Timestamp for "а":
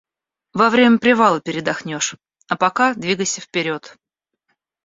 2.47-2.57